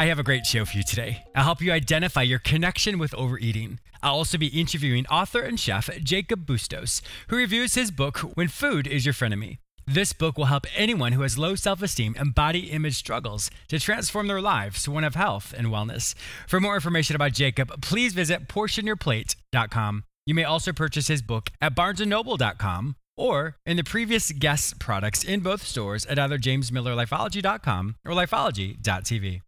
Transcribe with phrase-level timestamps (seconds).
[0.00, 1.24] I have a great show for you today.
[1.34, 3.80] I'll help you identify your connection with overeating.
[4.02, 8.86] I'll also be interviewing author and chef Jacob Bustos, who reviews his book, When Food
[8.86, 9.58] is Your Frenemy.
[9.86, 13.78] This book will help anyone who has low self esteem and body image struggles to
[13.78, 16.14] transform their lives to one of health and wellness.
[16.48, 20.04] For more information about Jacob, please visit portionyourplate.com.
[20.24, 25.40] You may also purchase his book at barnesandnoble.com or in the previous guest products in
[25.40, 29.42] both stores at either jamesmillerlifeology.com or lifeology.tv.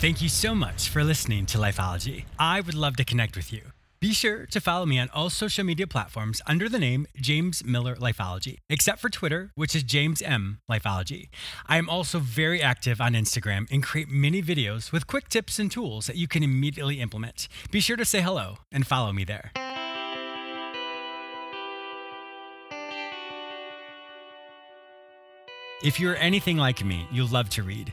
[0.00, 2.24] Thank you so much for listening to Lifeology.
[2.38, 3.60] I would love to connect with you.
[4.00, 7.94] Be sure to follow me on all social media platforms under the name James Miller
[7.96, 11.28] Lifeology, except for Twitter, which is James M Lifeology.
[11.66, 15.70] I am also very active on Instagram and create mini videos with quick tips and
[15.70, 17.46] tools that you can immediately implement.
[17.70, 19.52] Be sure to say hello and follow me there.
[25.84, 27.92] If you're anything like me, you love to read.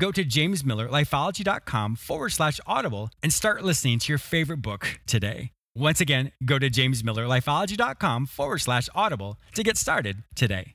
[0.00, 5.52] Go to jamesmillerlifeology.com forward slash audible and start listening to your favorite book today.
[5.76, 10.74] Once again, go to jamesmillerlifeology.com forward slash audible to get started today.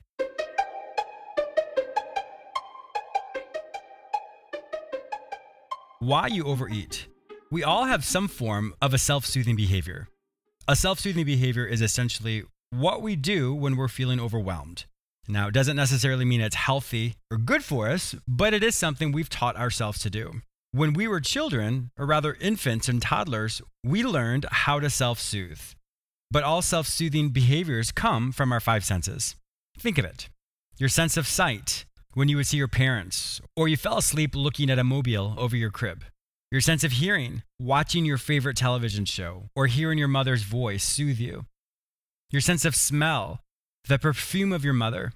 [6.00, 7.08] Why you overeat.
[7.50, 10.08] We all have some form of a self soothing behavior.
[10.66, 14.84] A self soothing behavior is essentially what we do when we're feeling overwhelmed.
[15.30, 19.12] Now, it doesn't necessarily mean it's healthy or good for us, but it is something
[19.12, 20.42] we've taught ourselves to do.
[20.72, 25.60] When we were children, or rather infants and toddlers, we learned how to self soothe.
[26.30, 29.36] But all self soothing behaviors come from our five senses.
[29.78, 30.28] Think of it
[30.78, 34.70] your sense of sight, when you would see your parents, or you fell asleep looking
[34.70, 36.04] at a mobile over your crib.
[36.50, 41.18] Your sense of hearing, watching your favorite television show, or hearing your mother's voice soothe
[41.18, 41.44] you.
[42.30, 43.40] Your sense of smell,
[43.88, 45.12] the perfume of your mother.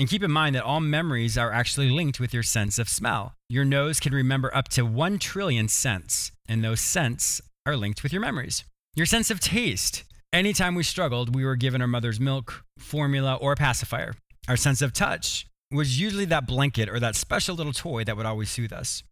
[0.00, 3.34] And keep in mind that all memories are actually linked with your sense of smell.
[3.50, 8.10] Your nose can remember up to 1 trillion scents, and those scents are linked with
[8.10, 8.64] your memories.
[8.94, 10.04] Your sense of taste.
[10.32, 14.14] Anytime we struggled, we were given our mother's milk, formula, or pacifier.
[14.48, 18.24] Our sense of touch was usually that blanket or that special little toy that would
[18.24, 19.02] always soothe us.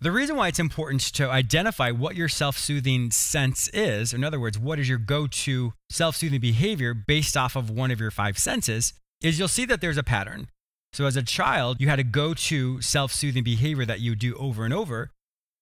[0.00, 4.40] The reason why it's important to identify what your self soothing sense is, in other
[4.40, 8.10] words, what is your go to self soothing behavior based off of one of your
[8.10, 10.48] five senses, is you'll see that there's a pattern.
[10.92, 14.36] So, as a child, you had a go to self soothing behavior that you do
[14.36, 15.10] over and over.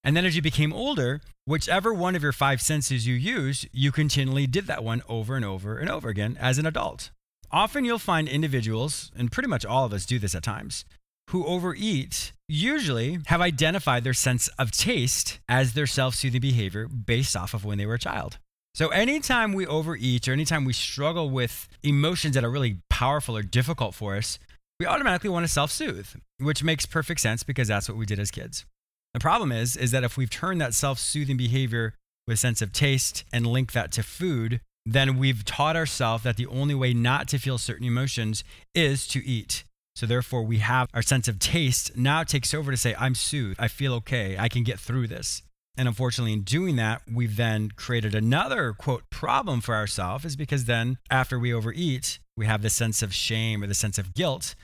[0.04, 3.92] And then as you became older, whichever one of your five senses you use, you
[3.92, 7.10] continually did that one over and over and over again as an adult.
[7.52, 10.84] Often you'll find individuals, and pretty much all of us do this at times,
[11.30, 17.36] who overeat usually have identified their sense of taste as their self soothing behavior based
[17.36, 18.38] off of when they were a child.
[18.74, 23.42] So, anytime we overeat or anytime we struggle with emotions that are really powerful or
[23.42, 24.38] difficult for us,
[24.80, 28.18] we automatically want to self soothe, which makes perfect sense because that's what we did
[28.18, 28.64] as kids.
[29.12, 31.94] The problem is, is that if we've turned that self soothing behavior
[32.26, 36.46] with sense of taste and link that to food, then we've taught ourselves that the
[36.46, 38.42] only way not to feel certain emotions
[38.74, 39.64] is to eat.
[39.94, 43.60] So therefore, we have our sense of taste now takes over to say, I'm soothed.
[43.60, 44.36] I feel okay.
[44.38, 45.42] I can get through this.
[45.76, 50.66] And unfortunately, in doing that, we've then created another quote problem for ourselves, is because
[50.66, 54.54] then after we overeat, we have this sense of shame or the sense of guilt.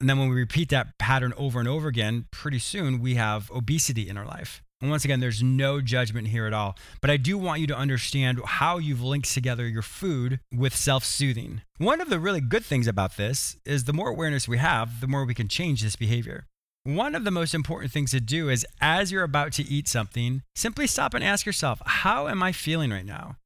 [0.00, 3.50] And then when we repeat that pattern over and over again, pretty soon we have
[3.50, 4.62] obesity in our life.
[4.80, 6.76] And once again, there's no judgment here at all.
[7.00, 11.04] But I do want you to understand how you've linked together your food with self
[11.04, 11.62] soothing.
[11.78, 15.08] One of the really good things about this is the more awareness we have, the
[15.08, 16.46] more we can change this behavior.
[16.88, 20.40] One of the most important things to do is as you're about to eat something,
[20.54, 23.36] simply stop and ask yourself, how am I feeling right now?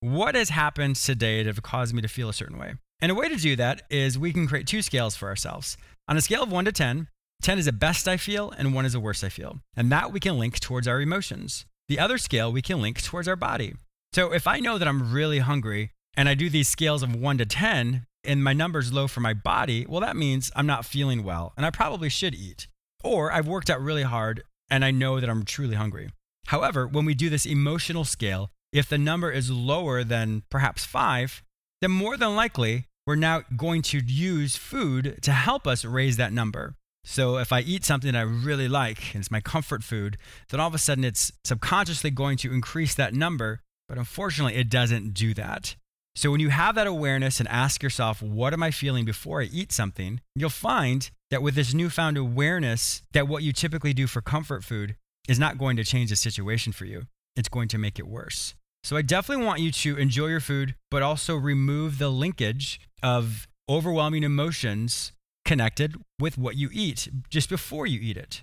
[0.00, 2.74] What has happened today to have caused me to feel a certain way?
[3.00, 5.76] And a way to do that is we can create two scales for ourselves.
[6.08, 7.06] On a scale of one to 10,
[7.42, 9.60] 10 is the best I feel, and 1 is the worst I feel.
[9.76, 11.66] And that we can link towards our emotions.
[11.86, 13.76] The other scale we can link towards our body.
[14.12, 17.38] So if I know that I'm really hungry and I do these scales of 1
[17.38, 21.22] to 10 and my number's low for my body, well, that means I'm not feeling
[21.22, 22.66] well and I probably should eat.
[23.02, 26.10] Or I've worked out really hard and I know that I'm truly hungry.
[26.46, 31.42] However, when we do this emotional scale, if the number is lower than perhaps 5,
[31.80, 36.32] then more than likely we're now going to use food to help us raise that
[36.32, 36.74] number.
[37.04, 40.18] So if I eat something that I really like and it's my comfort food,
[40.50, 43.60] then all of a sudden it's subconsciously going to increase that number.
[43.88, 45.74] But unfortunately, it doesn't do that.
[46.14, 49.44] So when you have that awareness and ask yourself, what am I feeling before I
[49.44, 50.20] eat something?
[50.34, 54.96] You'll find that with this newfound awareness that what you typically do for comfort food
[55.28, 57.04] is not going to change the situation for you.
[57.36, 58.54] It's going to make it worse.
[58.82, 63.46] So I definitely want you to enjoy your food, but also remove the linkage of
[63.68, 65.12] overwhelming emotions
[65.44, 68.42] connected with what you eat just before you eat it.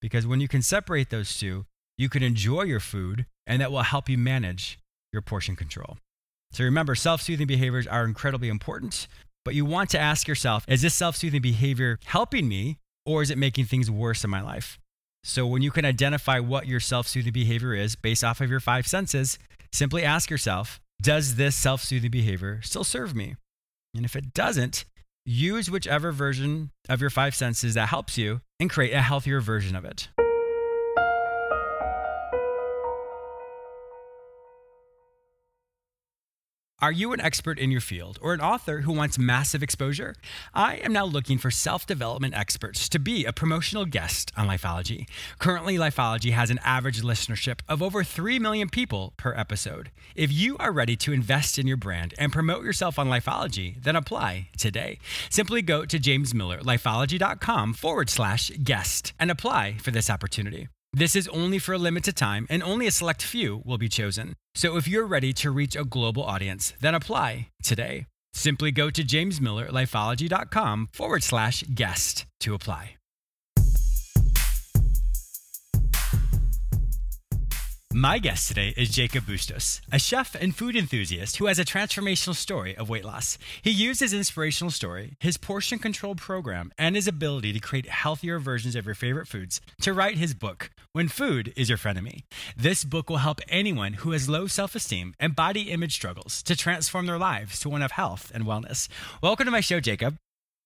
[0.00, 1.66] Because when you can separate those two,
[1.98, 4.78] you can enjoy your food and that will help you manage
[5.12, 5.98] your portion control.
[6.52, 9.06] So remember, self soothing behaviors are incredibly important,
[9.44, 13.30] but you want to ask yourself is this self soothing behavior helping me or is
[13.30, 14.78] it making things worse in my life?
[15.22, 18.60] So when you can identify what your self soothing behavior is based off of your
[18.60, 19.38] five senses,
[19.72, 23.36] simply ask yourself does this self soothing behavior still serve me?
[23.94, 24.84] And if it doesn't,
[25.24, 29.76] use whichever version of your five senses that helps you and create a healthier version
[29.76, 30.08] of it.
[36.82, 40.14] Are you an expert in your field or an author who wants massive exposure?
[40.54, 45.06] I am now looking for self development experts to be a promotional guest on Lifeology.
[45.38, 49.90] Currently, Lifeology has an average listenership of over 3 million people per episode.
[50.14, 53.94] If you are ready to invest in your brand and promote yourself on Lifeology, then
[53.94, 55.00] apply today.
[55.28, 60.68] Simply go to jamesmillerlifeology.com forward slash guest and apply for this opportunity.
[60.92, 64.34] This is only for a limited time, and only a select few will be chosen.
[64.54, 68.06] So if you're ready to reach a global audience, then apply today.
[68.32, 72.99] Simply go to jamesmillerlifeology.com forward slash guest to apply.
[77.92, 82.36] My guest today is Jacob Bustos, a chef and food enthusiast who has a transformational
[82.36, 83.36] story of weight loss.
[83.62, 88.38] He used his inspirational story, his portion control program, and his ability to create healthier
[88.38, 92.22] versions of your favorite foods to write his book, When Food is Your Frenemy.
[92.56, 96.54] This book will help anyone who has low self esteem and body image struggles to
[96.54, 98.86] transform their lives to one of health and wellness.
[99.20, 100.16] Welcome to my show, Jacob.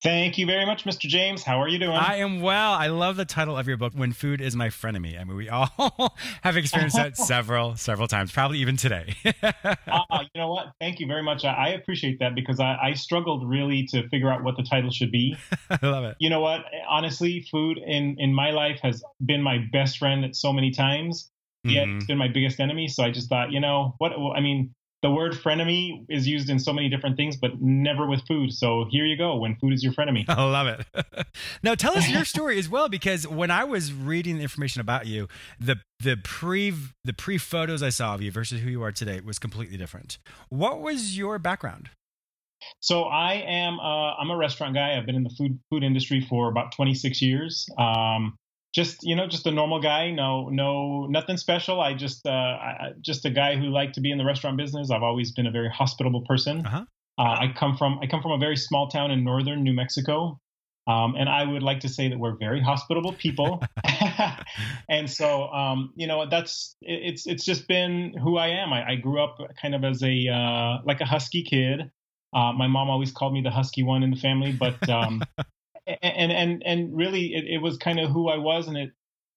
[0.05, 1.09] Thank you very much, Mr.
[1.09, 1.43] James.
[1.43, 1.97] How are you doing?
[1.97, 2.75] I am well.
[2.75, 5.19] I love the title of your book, When Food is My Frenemy.
[5.19, 9.15] I mean, we all have experienced that several, several times, probably even today.
[9.25, 9.53] uh,
[9.89, 10.73] you know what?
[10.79, 11.47] Thank you very much.
[11.47, 14.91] I, I appreciate that because I, I, struggled really to figure out what the title
[14.91, 15.39] should be.
[15.71, 16.17] I love it.
[16.21, 16.67] You know what?
[16.87, 21.31] Honestly, food in, in my life has been my best friend so many times,
[21.65, 21.97] yet mm-hmm.
[21.97, 22.89] it's been my biggest enemy.
[22.89, 24.13] So I just thought, you know, what?
[24.13, 24.75] I mean,
[25.05, 28.51] the word frenemy is used in so many different things, but never with food.
[28.51, 29.37] So here you go.
[29.37, 30.25] When food is your frenemy.
[30.29, 31.27] I love it.
[31.63, 35.07] now tell us your story as well, because when I was reading the information about
[35.07, 35.29] you,
[35.61, 36.73] the the pre
[37.05, 40.17] the pre photos I saw of you versus who you are today was completely different.
[40.49, 41.91] What was your background?
[42.81, 44.97] So I am uh, I'm a restaurant guy.
[44.97, 47.69] I've been in the food food industry for about 26 years.
[47.77, 48.39] Um,
[48.75, 50.11] just you know just a normal guy.
[50.11, 51.81] No no nothing special.
[51.81, 54.91] I just uh I, just a guy who liked to be in the restaurant business.
[54.91, 56.67] I've always been a very hospitable person.
[56.67, 56.85] Uh-huh.
[57.19, 60.41] uh, i come from i come from a very small town in northern new mexico.
[60.87, 63.63] Um, and i would like to say that we're very hospitable people.
[64.89, 68.73] And so um, you know that's it's it's just been who i am.
[68.73, 71.91] I, I grew up kind of as a uh, like a husky kid.
[72.35, 75.23] Uh, my mom always called me the husky one in the family but um,
[75.87, 78.91] and and and really it, it was kind of who I was, and it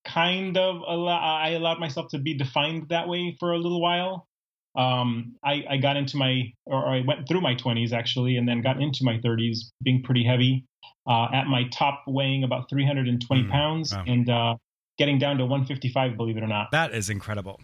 [0.08, 4.28] kind of allow, I allowed myself to be defined that way for a little while.
[4.76, 8.62] Um, I, I got into my, or I went through my 20s actually, and then
[8.62, 10.66] got into my 30s being pretty heavy.
[11.10, 14.04] Uh, at my top, weighing about 320 mm, pounds, wow.
[14.06, 14.56] and uh,
[14.98, 16.18] getting down to 155.
[16.18, 17.62] Believe it or not, that is incredible.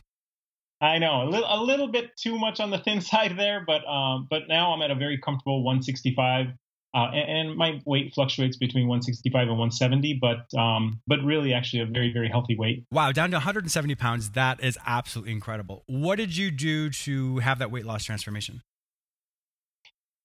[0.79, 3.85] I know a little, a little bit too much on the thin side there, but
[3.85, 6.47] um, but now I'm at a very comfortable 165.
[6.93, 11.81] Uh, and, and, my weight fluctuates between 165 and 170, but um, but really actually
[11.81, 12.85] a very very healthy weight.
[12.91, 14.31] Wow, down to 170 pounds.
[14.31, 15.83] That is absolutely incredible.
[15.87, 18.61] What did you do to have that weight loss transformation?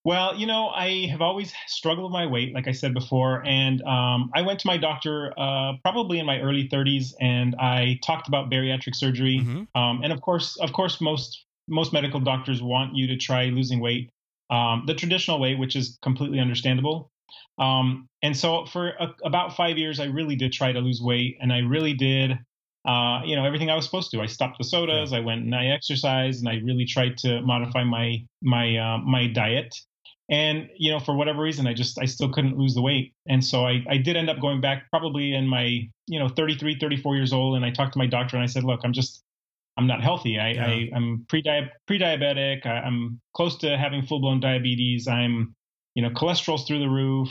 [0.05, 3.83] Well, you know, I have always struggled with my weight, like I said before, and
[3.83, 8.29] um, I went to my doctor uh, probably in my early 30s, and I talked
[8.29, 9.41] about bariatric surgery.
[9.43, 9.79] Mm-hmm.
[9.79, 13.81] Um, and of course, of course, most most medical doctors want you to try losing
[13.81, 14.11] weight
[14.51, 17.11] um, the traditional way, which is completely understandable.
[17.59, 21.39] Um, and so for a, about five years, I really did try to lose weight,
[21.41, 22.33] and I really did,
[22.87, 24.21] uh, you know, everything I was supposed to.
[24.21, 25.13] I stopped the sodas.
[25.13, 29.27] I went and I exercised, and I really tried to modify my my uh, my
[29.27, 29.75] diet.
[30.31, 33.45] And you know, for whatever reason, I just I still couldn't lose the weight, and
[33.45, 37.17] so I I did end up going back probably in my you know 33, 34
[37.17, 39.25] years old, and I talked to my doctor and I said, look, I'm just
[39.79, 40.39] I'm not healthy.
[40.39, 40.67] I, yeah.
[40.67, 41.43] I am pre
[41.87, 42.67] pre-diabetic.
[42.67, 45.07] I, I'm close to having full-blown diabetes.
[45.07, 45.55] I'm,
[45.95, 47.29] you know, cholesterol's through the roof.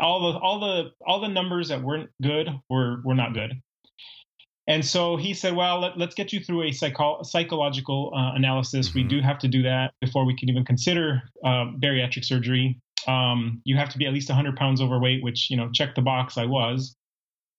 [0.00, 3.52] All the all the all the numbers that weren't good were were not good.
[4.66, 8.88] And so he said, "Well, let, us get you through a psycho- psychological uh, analysis.
[8.88, 8.98] Mm-hmm.
[8.98, 12.80] We do have to do that before we can even consider uh, bariatric surgery.
[13.06, 16.02] Um, you have to be at least 100 pounds overweight, which you know, check the
[16.02, 16.38] box.
[16.38, 16.96] I was.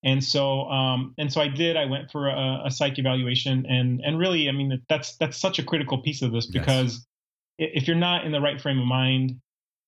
[0.04, 1.78] And so, um, and so I did.
[1.78, 5.60] I went for a, a, psych evaluation, and and really, I mean, that's that's such
[5.60, 7.06] a critical piece of this because
[7.60, 7.70] yes.
[7.76, 9.40] if you're not in the right frame of mind,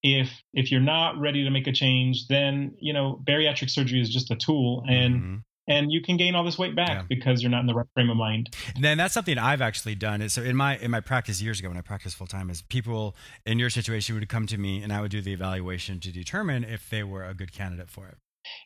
[0.03, 4.13] if if you're not ready to make a change, then you know, bariatric surgery is
[4.13, 5.35] just a tool, and mm-hmm.
[5.67, 7.03] and you can gain all this weight back yeah.
[7.09, 8.55] because you're not in the right frame of mind.
[8.75, 10.29] And then that's something I've actually done.
[10.29, 13.15] So in my in my practice years ago, when I practiced full time, is people
[13.47, 16.63] in your situation would come to me, and I would do the evaluation to determine
[16.63, 18.17] if they were a good candidate for it.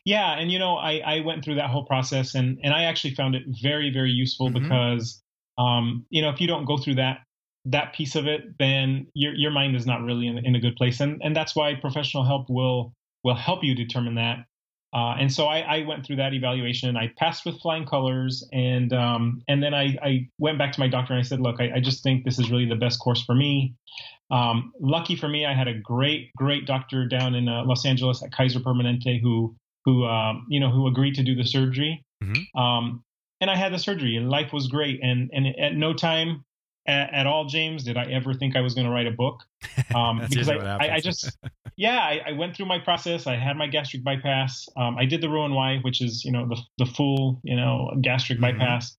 [0.04, 3.14] Yeah, and you know, I, I went through that whole process, and and I actually
[3.14, 4.62] found it very very useful mm-hmm.
[4.62, 5.22] because,
[5.58, 7.18] um, you know, if you don't go through that
[7.66, 10.76] that piece of it, then your your mind is not really in, in a good
[10.76, 12.94] place, and and that's why professional help will
[13.24, 14.38] will help you determine that.
[14.94, 16.96] Uh, and so I, I, went through that evaluation.
[16.96, 20.88] I passed with flying colors, and um, and then I, I, went back to my
[20.88, 23.22] doctor and I said, "Look, I, I, just think this is really the best course
[23.22, 23.74] for me."
[24.30, 28.22] Um, lucky for me, I had a great, great doctor down in uh, Los Angeles
[28.22, 29.54] at Kaiser Permanente who
[29.84, 32.04] who um, you know who agreed to do the surgery.
[32.22, 32.58] Mm-hmm.
[32.60, 33.04] Um,
[33.40, 35.00] and I had the surgery, and life was great.
[35.02, 36.44] And and at no time
[36.86, 39.42] at, at all, James, did I ever think I was going to write a book?
[39.94, 41.38] Um, because I, I, I, just
[41.76, 43.26] yeah, I, I, went through my process.
[43.26, 44.68] I had my gastric bypass.
[44.76, 48.38] Um, I did the Roux-en-Y, which is you know the the full you know gastric
[48.38, 48.58] mm-hmm.
[48.58, 48.96] bypass.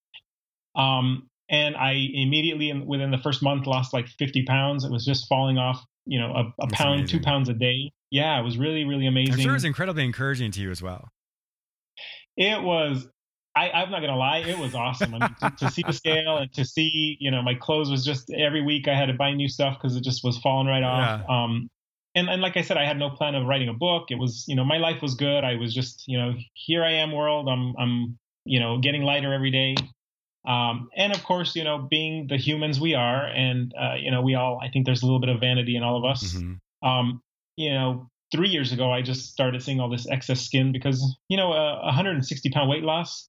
[0.75, 4.83] Um, and I immediately within the first month lost like 50 pounds.
[4.83, 7.19] It was just falling off, you know, a, a pound, amazing.
[7.19, 9.35] two pounds a day yeah, it was really, really amazing.
[9.35, 11.09] I'm sure it was incredibly encouraging to you as well.
[12.37, 13.07] It was.
[13.55, 15.15] I, I'm not gonna lie, it was awesome.
[15.15, 18.05] I mean, to, to, see the scale and to see, you know, my clothes was
[18.05, 20.83] just every week I had to buy new stuff because it just was falling right
[20.83, 21.21] off.
[21.27, 21.43] Yeah.
[21.43, 21.69] Um,
[22.15, 24.11] and and like I said, I had no plan of writing a book.
[24.11, 25.43] It was, you know, my life was good.
[25.43, 27.49] I was just, you know, here I am, world.
[27.49, 29.75] I'm, I'm, you know, getting lighter every day.
[30.47, 34.21] Um, and of course, you know, being the humans we are, and uh, you know,
[34.21, 36.33] we all, I think there's a little bit of vanity in all of us.
[36.33, 36.87] Mm-hmm.
[36.87, 37.21] Um,
[37.59, 41.35] you know, three years ago, I just started seeing all this excess skin because, you
[41.35, 43.27] know, a 160 pound weight loss,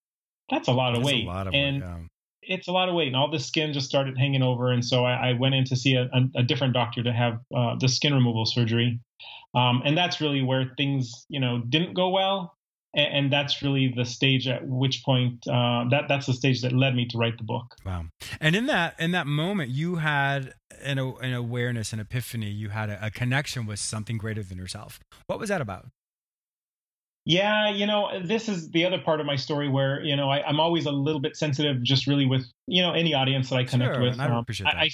[0.49, 1.27] that's a lot of weight.
[1.27, 2.57] Lot of and weight, yeah.
[2.57, 3.09] it's a lot of weight.
[3.09, 4.71] And all the skin just started hanging over.
[4.71, 7.41] And so I, I went in to see a, a, a different doctor to have
[7.55, 9.01] uh, the skin removal surgery.
[9.53, 12.55] Um, and that's really where things, you know, didn't go well
[12.95, 16.95] and, that's really the stage at which point uh, that that's the stage that led
[16.95, 17.77] me to write the book.
[17.85, 18.07] Wow!
[18.41, 22.51] And in that in that moment, you had an, an awareness, an epiphany.
[22.51, 25.01] You had a, a connection with something greater than yourself.
[25.27, 25.87] What was that about?
[27.27, 30.49] Yeah, you know, this is the other part of my story where you know I,
[30.49, 33.65] am always a little bit sensitive, just really with you know any audience that I
[33.65, 34.19] connect sure, with.
[34.19, 34.77] I um, appreciate that.
[34.77, 34.91] I,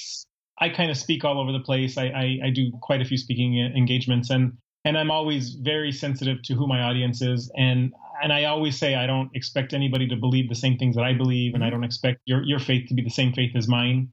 [0.61, 1.97] I, I kind of speak all over the place.
[1.97, 6.40] I, I, I do quite a few speaking engagements, and and I'm always very sensitive
[6.45, 7.50] to who my audience is.
[7.57, 11.02] And and I always say I don't expect anybody to believe the same things that
[11.02, 11.76] I believe, and I mm-hmm.
[11.76, 14.12] don't expect your your faith to be the same faith as mine.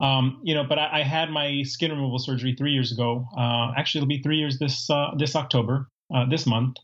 [0.00, 3.24] Um, you know, but I, I, had my skin removal surgery three years ago.
[3.38, 6.76] Uh, actually, it'll be three years this uh, this October, uh, this month.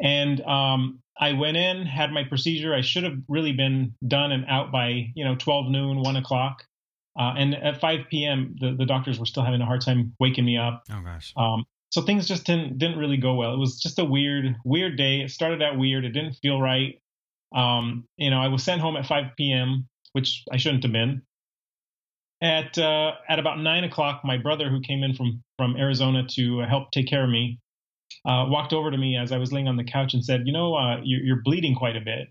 [0.00, 2.72] And um, I went in, had my procedure.
[2.72, 6.62] I should have really been done and out by you know 12 noon, one o'clock.
[7.18, 10.46] Uh, and at 5 p.m., the, the doctors were still having a hard time waking
[10.46, 10.82] me up.
[10.90, 11.34] Oh gosh.
[11.36, 13.52] Um, so things just didn't didn't really go well.
[13.52, 15.20] It was just a weird weird day.
[15.20, 16.06] It started out weird.
[16.06, 16.98] It didn't feel right.
[17.54, 21.20] Um, you know, I was sent home at 5 p.m., which I shouldn't have been.
[22.40, 26.60] At uh, at about nine o'clock, my brother, who came in from from Arizona to
[26.60, 27.60] help take care of me,
[28.24, 30.52] uh, walked over to me as I was laying on the couch and said, "You
[30.52, 32.28] know, uh, you're, you're, bleeding quite a bit."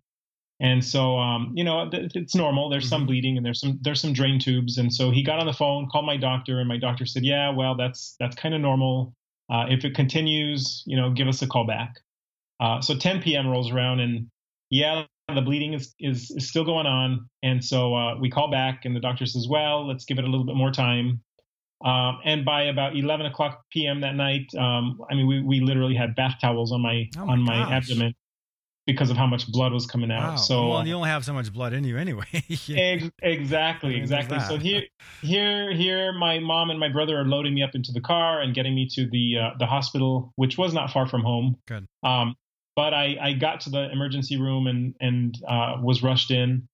[0.59, 2.69] And so, um, you know, it's normal.
[2.69, 2.89] There's mm-hmm.
[2.89, 4.77] some bleeding and there's some there's some drain tubes.
[4.79, 7.51] And so he got on the phone, called my doctor, and my doctor said, "Yeah,
[7.51, 9.15] well, that's that's kind of normal.
[9.51, 11.95] Uh, if it continues, you know, give us a call back.
[12.59, 13.47] Uh, so 10 p.m.
[13.47, 14.27] rolls around, and
[14.69, 15.03] yeah,
[15.33, 18.95] the bleeding is is, is still going on, and so uh, we call back, and
[18.95, 21.21] the doctor says, well, let's give it a little bit more time.
[21.83, 24.01] Um, and by about 11 o'clock p.m.
[24.01, 27.33] that night, um, I mean, we, we literally had bath towels on my, oh my
[27.33, 27.71] on my gosh.
[27.71, 28.13] abdomen
[28.91, 30.31] because of how much blood was coming out.
[30.31, 30.35] Wow.
[30.35, 32.25] So well, you only have so much blood in you anyway.
[32.69, 34.39] Ex- exactly, exactly.
[34.41, 34.83] So here,
[35.21, 38.53] here, here, my mom and my brother are loading me up into the car and
[38.53, 41.57] getting me to the uh, the hospital, which was not far from home.
[41.67, 41.87] Good.
[42.03, 42.35] Um,
[42.75, 46.67] but I, I got to the emergency room and and uh, was rushed in,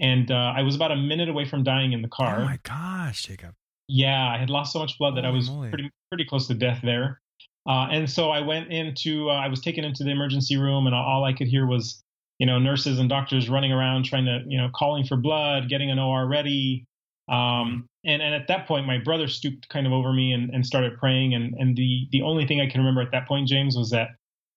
[0.00, 2.40] and uh, I was about a minute away from dying in the car.
[2.40, 3.54] Oh my gosh, Jacob.
[3.88, 5.70] Yeah, I had lost so much blood that I was moly.
[5.70, 7.20] pretty pretty close to death there.
[7.68, 10.94] Uh, and so I went into, uh, I was taken into the emergency room, and
[10.94, 12.02] all I could hear was,
[12.38, 15.90] you know, nurses and doctors running around trying to, you know, calling for blood, getting
[15.90, 16.86] an OR ready.
[17.28, 20.64] Um, and, and at that point, my brother stooped kind of over me and, and
[20.64, 21.34] started praying.
[21.34, 24.08] And, and the, the only thing I can remember at that point, James, was that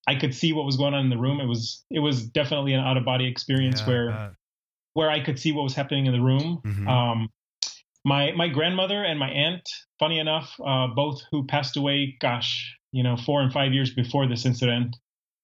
[0.07, 1.39] I could see what was going on in the room.
[1.41, 4.29] It was, it was definitely an out of body experience Yeah, where, uh,
[4.93, 6.61] where I could see what was happening in the room.
[6.63, 6.87] Mhm.
[6.87, 7.29] Um,
[8.05, 9.67] my my grandmother and my aunt,
[9.99, 14.27] funny enough, uh, both who passed away, gosh, you know, four and five years before
[14.27, 14.95] this incident,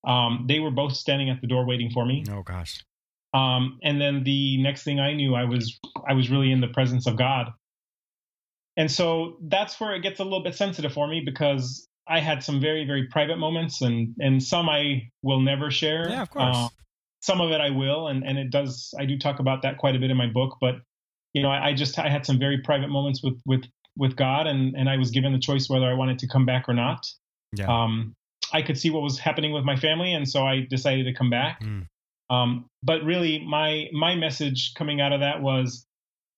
[0.08, 2.24] um, they were both standing at the door waiting for me.
[2.32, 2.82] oh gosh.
[3.34, 6.68] Um, and then the next thing I knew, I was I was really in the
[6.68, 7.52] presence of God.
[8.78, 12.44] And so that's where it gets a little bit sensitive for me because I had
[12.44, 16.10] some very very private moments, and and some I will never share.
[16.10, 16.56] Yeah, of course.
[16.56, 16.68] Uh,
[17.22, 18.94] some of it I will, and and it does.
[18.98, 20.58] I do talk about that quite a bit in my book.
[20.62, 20.76] But
[21.34, 23.66] you know, I, I just I had some very private moments with with
[23.96, 26.68] with God, and and I was given the choice whether I wanted to come back
[26.68, 27.06] or not.
[27.54, 27.68] Yeah.
[27.68, 28.14] Um,
[28.52, 31.30] I could see what was happening with my family, and so I decided to come
[31.30, 31.62] back.
[31.62, 31.88] Mm.
[32.30, 35.86] Um, but really, my my message coming out of that was,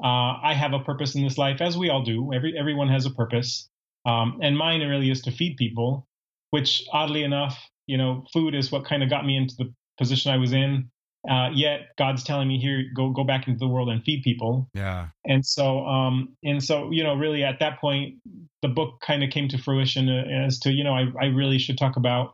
[0.03, 2.33] uh, I have a purpose in this life, as we all do.
[2.33, 3.69] Every everyone has a purpose,
[4.05, 6.07] um, and mine really is to feed people.
[6.51, 10.31] Which, oddly enough, you know, food is what kind of got me into the position
[10.31, 10.90] I was in.
[11.29, 14.67] Uh, yet God's telling me here, go go back into the world and feed people.
[14.73, 15.07] yeah.
[15.25, 18.15] And so, um, and so, you know, really at that point,
[18.63, 21.59] the book kind of came to fruition uh, as to, you know, I, I really
[21.59, 22.33] should talk about,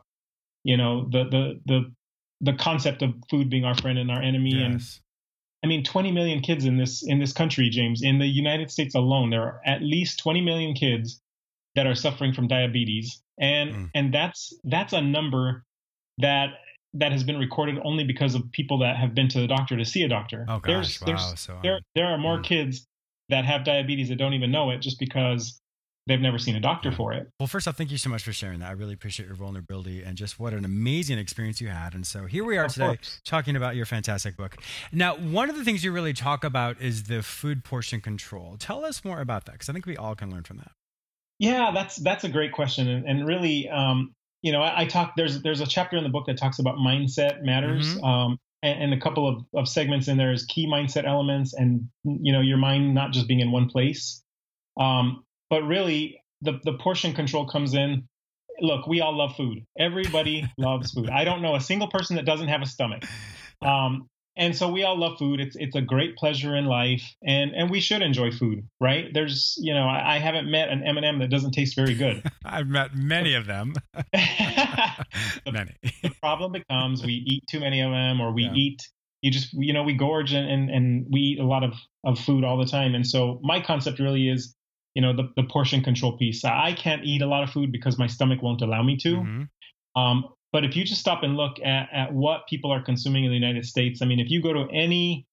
[0.64, 1.92] you know, the, the, the,
[2.40, 4.62] the concept of food being our friend and our enemy.
[4.62, 4.80] And
[5.62, 8.94] I mean, 20 million kids in this, in this country, James, in the United States
[8.94, 11.20] alone, there are at least 20 million kids
[11.74, 13.20] that are suffering from diabetes.
[13.38, 13.90] And, Mm.
[13.94, 15.64] and that's, that's a number
[16.18, 16.54] that,
[16.94, 19.84] that has been recorded only because of people that have been to the doctor to
[19.84, 20.46] see a doctor.
[20.48, 21.06] Oh There's- gosh.
[21.06, 21.34] there's wow.
[21.34, 22.44] So there there are more Mm.
[22.44, 22.86] kids
[23.28, 25.60] that have diabetes that don't even know it just because
[26.06, 27.28] they've never seen a doctor for it.
[27.38, 28.68] Well, first off, thank you so much for sharing that.
[28.70, 31.94] I really appreciate your vulnerability and just what an amazing experience you had.
[31.94, 33.20] And so here we are Of today course.
[33.26, 34.56] talking about your fantastic book.
[34.90, 38.56] Now, one of the things you really talk about is the food portion control.
[38.58, 40.70] Tell us more about that because I think we all can learn from that.
[41.38, 45.14] Yeah, that's that's a great question, and, and really, um, you know, I, I talk.
[45.16, 48.04] There's there's a chapter in the book that talks about mindset matters, Mhm.
[48.04, 51.88] um, and, and a couple of, of segments in there is key mindset elements, and
[52.04, 54.22] you know, your mind not just being in one place,
[54.78, 58.08] um, but really the the portion control comes in.
[58.60, 59.64] Look, we all love food.
[59.78, 61.10] Everybody loves food.
[61.10, 63.04] I don't know a single person that doesn't have a stomach.
[63.62, 65.40] Um, and so we all love food.
[65.40, 69.12] It's it's a great pleasure in life, and and we should enjoy food, right?
[69.12, 71.94] There's you know I, I haven't met an M and m that doesn't taste very
[71.94, 72.22] good.
[72.44, 73.74] I've met many of them.
[74.02, 74.04] the
[75.52, 75.74] many.
[76.02, 78.54] The problem becomes we eat too many of them, or we Yeah.
[78.54, 78.88] eat
[79.20, 81.74] you just you know we gorge and, and and we eat a lot of
[82.04, 82.94] of food all the time.
[82.94, 84.54] And so my concept really is
[84.94, 86.44] you know the the portion control piece.
[86.44, 89.16] I can't eat a lot of food because my stomach won't allow me to.
[89.16, 89.48] Mhm.
[89.96, 93.30] Um, but if you just stop and look at, at what people are consuming in
[93.30, 95.26] the United States, I mean, if you go to any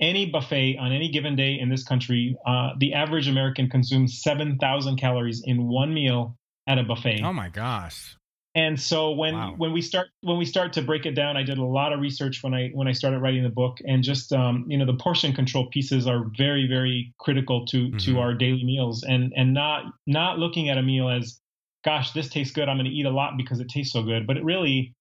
[0.00, 4.56] any buffet on any given day in this country, uh, the average American consumes seven
[4.58, 7.20] thousand calories in one meal at a buffet.
[7.22, 8.16] Oh my gosh.
[8.56, 9.54] And so when Wow.
[9.58, 12.00] when we start when we start to break it down, I did a lot of
[12.00, 14.94] research when I when I started writing the book, and just um, you know the
[14.96, 17.98] portion control pieces are very very critical to Mhm.
[18.04, 21.40] to our daily meals, and and not not looking at a meal as,
[21.84, 24.26] gosh, this tastes good, I'm going to eat a lot because it tastes so good,
[24.26, 24.94] but it really,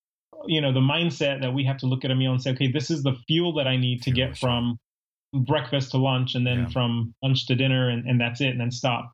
[0.48, 2.72] you know, the mindset that we have to look at a meal and say, okay,
[2.72, 4.78] this is the fuel that I need to get from
[5.34, 6.68] breakfast to lunch, and then Yeah.
[6.70, 9.12] from lunch to dinner, and, and that's it, and then stop.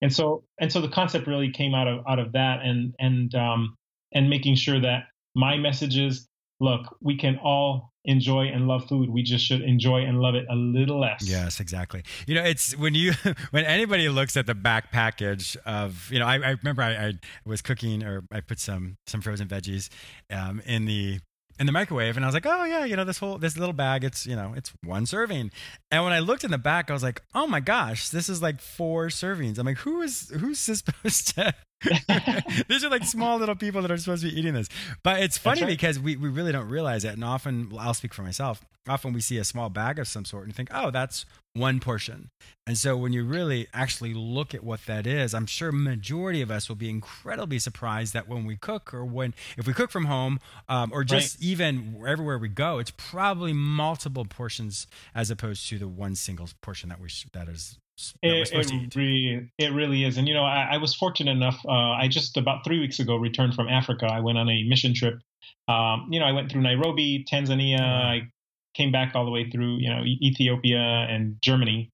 [0.00, 3.34] And so and so the concept really came out of out of that and and
[3.34, 3.76] um
[4.12, 6.28] and making sure that my message is
[6.62, 10.44] look we can all enjoy and love food we just should enjoy and love it
[10.50, 12.02] a little less Yes, exactly.
[12.26, 13.12] You know, it's when you
[13.50, 17.12] when anybody looks at the back package of you know, I, I remember I, I
[17.44, 19.88] was cooking or I put some some frozen veggies
[20.30, 21.20] um, in the
[21.58, 23.72] in the microwave and I was like, oh yeah, you know, this whole this little
[23.72, 25.50] bag, it's you know, it's one serving.
[25.90, 28.42] And when I looked in the back, I was like, oh my gosh, this is
[28.42, 29.58] like four servings.
[29.58, 31.54] I'm like, who is who's supposed to?
[32.68, 34.68] These are like small little people that are supposed to be eating this.
[35.02, 35.68] But it's funny right.
[35.68, 37.14] because we, we really don't realize it.
[37.14, 40.44] And often, I'll speak for myself often we see a small bag of some sort
[40.44, 42.30] and think, oh, that's one portion.
[42.66, 46.50] And so when you really actually look at what that is, I'm sure majority of
[46.50, 50.06] us will be incredibly surprised that when we cook or when if we cook from
[50.06, 51.46] home um, or just right.
[51.46, 56.88] even everywhere we go, it's probably multiple portions as opposed to the one single portion
[56.88, 57.78] that we that is
[58.22, 60.16] it, it really, it really is.
[60.16, 61.60] And, you know, I, I was fortunate enough.
[61.66, 64.06] Uh, I just about three weeks ago returned from Africa.
[64.06, 65.20] I went on a mission trip.
[65.68, 67.80] Um, you know, I went through Nairobi, Tanzania.
[67.80, 68.30] I
[68.74, 71.90] came back all the way through, you know, Ethiopia and Germany.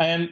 [0.00, 0.30] And,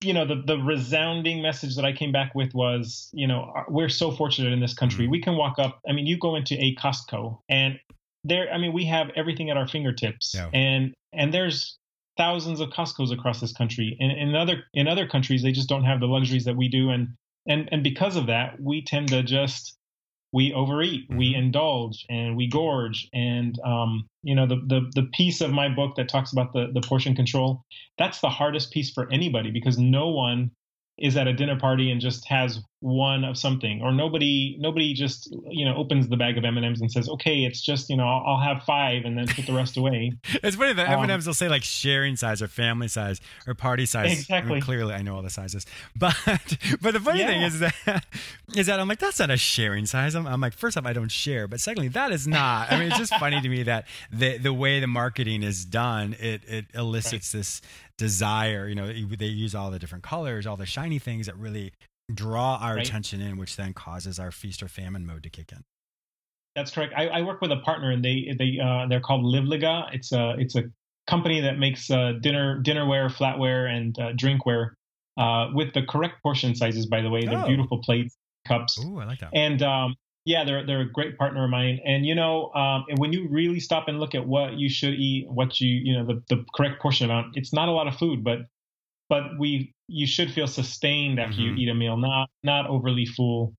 [0.00, 3.88] you know, the, the resounding message that I came back with was, you know, we're
[3.88, 5.04] so fortunate in this country.
[5.04, 5.12] Mm-hmm.
[5.12, 5.80] We can walk up.
[5.88, 7.78] I mean, you go into a Costco and
[8.24, 10.34] there, I mean, we have everything at our fingertips.
[10.34, 10.48] Yeah.
[10.52, 11.76] And, and there's
[12.16, 13.96] thousands of Costco's across this country.
[14.00, 16.90] And in other in other countries, they just don't have the luxuries that we do,
[16.90, 17.08] and
[17.46, 19.76] and and because of that, we tend to just
[20.32, 21.44] we overeat, we mm-hmm.
[21.44, 23.08] indulge, and we gorge.
[23.14, 26.70] And um, you know, the the the piece of my book that talks about the
[26.72, 27.62] the portion control,
[27.98, 30.50] that's the hardest piece for anybody because no one
[30.98, 35.28] is at a dinner party and just has one of something or nobody nobody just
[35.48, 38.22] you know opens the bag of m&ms and says okay it's just you know i'll,
[38.24, 41.34] I'll have five and then put the rest away it's funny that um, m&ms will
[41.34, 45.02] say like sharing size or family size or party size exactly I mean, clearly i
[45.02, 46.16] know all the sizes but
[46.80, 47.26] but the funny yeah.
[47.26, 48.04] thing is that
[48.56, 50.92] is that i'm like that's not a sharing size I'm, I'm like first off i
[50.92, 53.86] don't share but secondly that is not i mean it's just funny to me that
[54.12, 57.38] the the way the marketing is done it it elicits right.
[57.40, 57.62] this
[57.96, 58.68] desire.
[58.68, 61.72] You know, they use all the different colors, all the shiny things that really
[62.12, 62.86] draw our right.
[62.86, 65.64] attention in, which then causes our feast or famine mode to kick in.
[66.54, 66.94] That's correct.
[66.96, 69.92] I, I work with a partner, and they they uh, they're called Livliga.
[69.92, 70.64] It's a it's a
[71.06, 74.70] company that makes uh, dinner dinnerware, flatware, and uh, drinkware
[75.18, 76.86] uh, with the correct portion sizes.
[76.86, 77.46] By the way, they're oh.
[77.46, 78.16] beautiful plates,
[78.46, 78.82] cups.
[78.82, 79.30] Ooh, I like that.
[79.34, 81.80] And um, yeah, they're they're a great partner of mine.
[81.84, 84.94] And you know, um, and when you really stop and look at what you should
[84.94, 87.96] eat, what you you know the the correct portion amount, it's not a lot of
[87.96, 88.38] food, but
[89.08, 91.56] but we you should feel sustained after mm-hmm.
[91.56, 93.54] you eat a meal, not not overly full.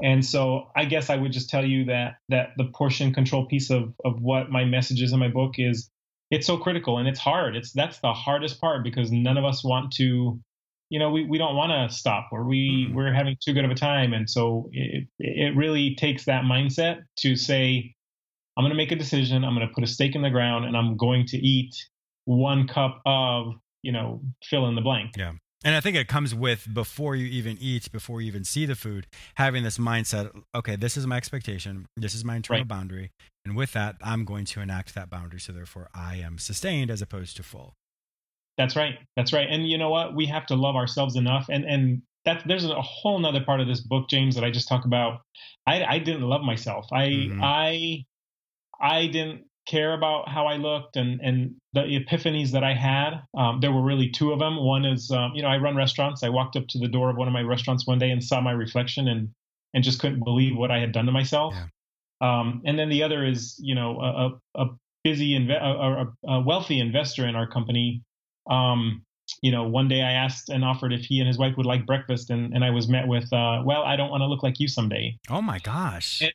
[0.00, 3.70] And so I guess I would just tell you that that the portion control piece
[3.70, 5.90] of of what my message is in my book is
[6.30, 7.56] it's so critical and it's hard.
[7.56, 10.40] It's that's the hardest part because none of us want to
[10.90, 12.96] you know, we, we don't want to stop or we, mm-hmm.
[12.96, 14.12] we're having too good of a time.
[14.12, 17.94] And so it, it really takes that mindset to say,
[18.56, 19.44] I'm going to make a decision.
[19.44, 21.74] I'm going to put a stake in the ground and I'm going to eat
[22.24, 25.12] one cup of, you know, fill in the blank.
[25.16, 25.32] Yeah.
[25.64, 28.76] And I think it comes with before you even eat, before you even see the
[28.76, 32.68] food, having this mindset okay, this is my expectation, this is my internal right.
[32.68, 33.10] boundary.
[33.44, 35.40] And with that, I'm going to enact that boundary.
[35.40, 37.74] So therefore, I am sustained as opposed to full.
[38.56, 38.98] That's right.
[39.16, 39.48] That's right.
[39.48, 40.14] And you know what?
[40.14, 41.46] We have to love ourselves enough.
[41.48, 44.68] And and that there's a whole nother part of this book, James, that I just
[44.68, 45.22] talk about.
[45.66, 46.86] I I didn't love myself.
[46.92, 47.40] I mm-hmm.
[47.42, 48.04] I
[48.80, 53.20] I didn't care about how I looked and and the epiphanies that I had.
[53.36, 54.56] Um, there were really two of them.
[54.56, 56.22] One is um, you know I run restaurants.
[56.22, 58.40] I walked up to the door of one of my restaurants one day and saw
[58.40, 59.30] my reflection and
[59.74, 61.54] and just couldn't believe what I had done to myself.
[61.54, 61.66] Yeah.
[62.20, 64.66] Um, and then the other is you know a, a
[65.04, 68.02] busy inve- a, a, wealthy investor in our company
[68.50, 69.04] um,
[69.42, 71.86] you know, one day I asked and offered if he and his wife would like
[71.86, 74.58] breakfast, and, and I was met with, uh, well, I don't want to look like
[74.58, 75.18] you someday.
[75.30, 76.22] Oh my gosh.
[76.22, 76.34] It,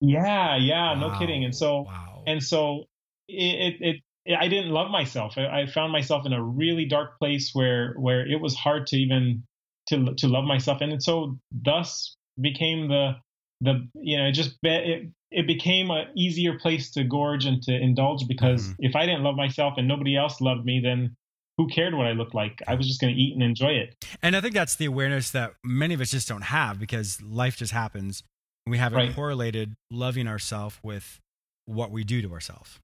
[0.00, 1.08] yeah, yeah, wow.
[1.08, 1.44] no kidding.
[1.44, 2.13] And so, wow.
[2.26, 2.84] And so
[3.28, 5.34] it, it, it, I didn't love myself.
[5.36, 8.96] I, I found myself in a really dark place where, where it was hard to
[8.96, 9.42] even
[9.88, 10.80] to, to love myself.
[10.80, 13.16] And so thus became the,
[13.60, 17.72] the, you know, it just, it, it became an easier place to gorge and to
[17.72, 18.84] indulge because mm-hmm.
[18.84, 21.16] if I didn't love myself and nobody else loved me, then
[21.58, 22.60] who cared what I looked like?
[22.66, 23.94] I was just going to eat and enjoy it.
[24.22, 27.56] And I think that's the awareness that many of us just don't have because life
[27.56, 28.22] just happens.
[28.66, 29.14] We haven't right.
[29.14, 31.20] correlated loving ourselves with
[31.66, 32.78] what we do to ourselves.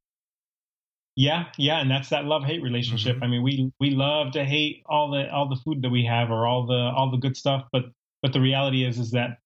[1.17, 3.17] Yeah, yeah, and that's that love hate relationship.
[3.17, 3.25] Mm-hmm.
[3.25, 6.31] I mean, we we love to hate all the all the food that we have
[6.31, 7.85] or all the all the good stuff, but
[8.23, 9.39] but the reality is is that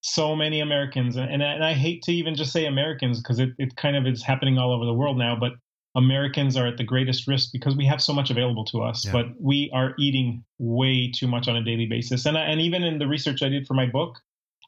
[0.00, 3.76] so many Americans and and I hate to even just say Americans because it it
[3.76, 5.52] kind of is happening all over the world now, but
[5.94, 9.12] Americans are at the greatest risk because we have so much available to us, yeah.
[9.12, 12.24] but we are eating way too much on a daily basis.
[12.26, 14.18] And and even in the research I did for my book,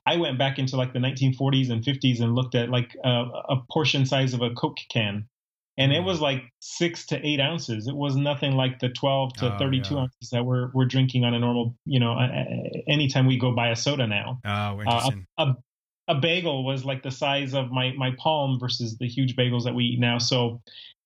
[0.06, 3.62] I went back into like the 1940s and 50s and looked at like a, a
[3.70, 5.26] portion size of a Coke can,
[5.78, 6.04] and it mm.
[6.04, 7.88] was like six to eight ounces.
[7.88, 10.00] It was nothing like the 12 to oh, 32 yeah.
[10.02, 12.18] ounces that we're we're drinking on a normal, you know,
[12.86, 14.40] anytime we go buy a soda now.
[14.44, 15.26] Oh, interesting.
[15.38, 15.54] Uh,
[16.08, 19.36] a, a, a bagel was like the size of my my palm versus the huge
[19.36, 20.18] bagels that we eat now.
[20.18, 20.60] So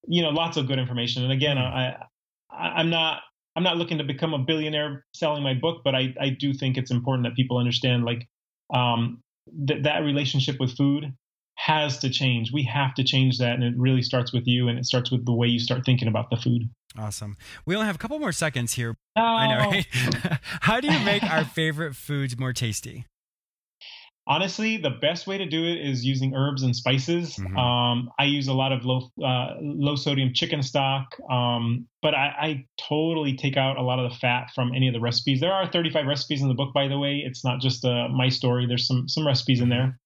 [0.07, 1.23] you know, lots of good information.
[1.23, 1.77] And again, mm-hmm.
[1.77, 1.97] I,
[2.51, 3.23] I I'm not
[3.55, 6.77] I'm not looking to become a billionaire selling my book, but I I do think
[6.77, 8.29] it's important that people understand like
[8.73, 9.21] um,
[9.67, 11.13] that that relationship with food
[11.59, 12.53] has to change.
[12.53, 13.55] We have to change that.
[13.55, 16.07] And it really starts with you and it starts with the way you start thinking
[16.07, 16.71] about the food.
[16.97, 17.37] Awesome.
[17.67, 18.95] We only have a couple more seconds here.
[19.17, 19.21] Oh.
[19.21, 19.87] I know, right?
[20.61, 23.07] How do you make our favorite foods more tasty?
[24.29, 27.37] Honestly, the best way to do it is using herbs and spices.
[27.37, 27.57] Mm-hmm.
[27.57, 32.27] Um, I use a lot of low uh, low sodium chicken stock, um, but I,
[32.41, 35.41] I, totally take out a lot of the fat from any of the recipes.
[35.41, 37.23] There are 35 recipes in the book, by the way.
[37.25, 38.67] It's not just uh, my story.
[38.67, 39.99] There's some some recipes in there,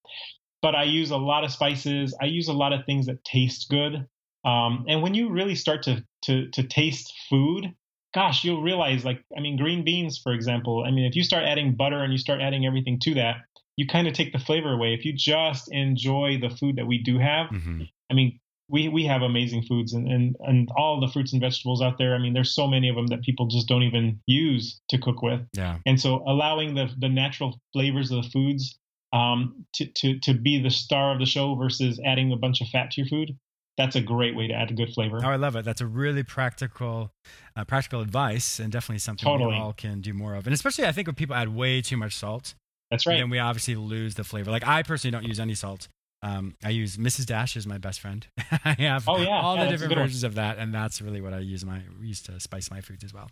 [0.63, 2.17] but I use a lot of spices.
[2.21, 4.07] I use a lot of things that taste good.
[4.45, 7.75] Um, and when you really start to to to taste food,
[8.15, 10.85] gosh, you'll realize like I mean green beans, for example.
[10.87, 13.37] I mean if you start adding butter and you start adding everything to that
[13.77, 14.95] you kind of take the flavor away.
[14.95, 17.83] If you just enjoy the food that we do have, mm-hmm.
[18.11, 21.83] I mean, we, we have amazing foods and, and, and all the fruits and vegetables
[21.83, 22.15] out there.
[22.15, 25.23] I mean, there's so many of them that people just don't even use to cook
[25.23, 25.41] with.
[25.53, 25.79] Yeah.
[25.85, 28.79] And so allowing the, the natural flavors of the foods
[29.13, 32.69] um, to, to, to be the star of the show versus adding a bunch of
[32.69, 33.37] fat to your food,
[33.77, 35.21] that's a great way to add a good flavor.
[35.23, 35.65] Oh, I love it.
[35.65, 37.13] That's a really practical,
[37.57, 39.55] uh, practical advice, and definitely something totally.
[39.55, 40.47] we all can do more of.
[40.47, 42.55] And especially, I think when people add way too much salt,
[42.93, 43.19] that's right.
[43.19, 44.51] Then we obviously lose the flavor.
[44.51, 45.89] Like I personally don't use any salt.
[46.23, 47.27] Um, I use Mrs.
[47.27, 48.25] Dash as my best friend.
[48.65, 49.41] I have oh, yeah.
[49.41, 50.29] all yeah, the different versions one.
[50.29, 53.13] of that, and that's really what I use my use to spice my foods as
[53.13, 53.29] well.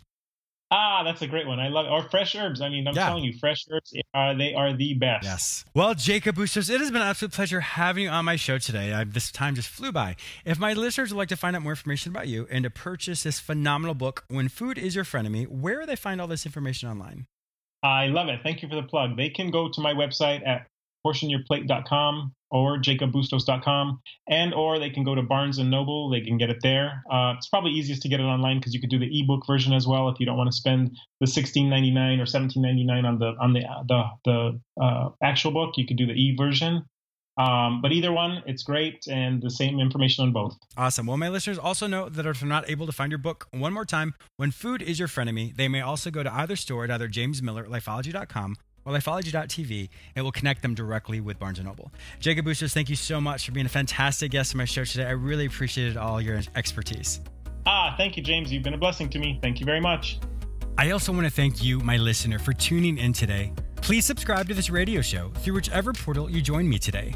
[0.73, 1.59] Ah, that's a great one.
[1.59, 1.89] I love it.
[1.89, 2.61] Or fresh herbs.
[2.61, 3.07] I mean, I'm yeah.
[3.07, 5.25] telling you, fresh herbs are they are the best.
[5.25, 5.65] Yes.
[5.75, 8.93] Well, Jacob Bustos, it has been an absolute pleasure having you on my show today.
[8.93, 10.15] I, this time just flew by.
[10.45, 13.23] If my listeners would like to find out more information about you and to purchase
[13.23, 16.87] this phenomenal book, When Food Is Your Frenemy, where do they find all this information
[16.87, 17.25] online?
[17.83, 18.41] I love it.
[18.43, 19.17] Thank you for the plug.
[19.17, 20.67] They can go to my website at
[21.05, 26.49] portionyourplate.com or jacobbustos.com and or they can go to barnes and noble they can get
[26.49, 29.19] it there uh, it's probably easiest to get it online because you could do the
[29.19, 33.19] ebook version as well if you don't want to spend the 16.99 or 17.99 on
[33.19, 36.83] the on the the, the uh, actual book you could do the e version
[37.41, 40.57] um, but either one, it's great, and the same information on both.
[40.77, 41.07] Awesome.
[41.07, 43.73] Well, my listeners also know that if they're not able to find your book one
[43.73, 46.91] more time, when food is your frenemy, they may also go to either store at
[46.91, 49.79] either James Miller, lifeology.com, or lifeology.tv.
[49.79, 51.91] And it will connect them directly with Barnes & Noble.
[52.19, 55.05] Jacob Bustos, thank you so much for being a fantastic guest on my show today.
[55.05, 57.21] I really appreciated all your expertise.
[57.65, 58.51] Ah, thank you, James.
[58.51, 59.39] You've been a blessing to me.
[59.41, 60.19] Thank you very much.
[60.77, 63.53] I also want to thank you, my listener, for tuning in today.
[63.81, 67.15] Please subscribe to this radio show through whichever portal you join me today.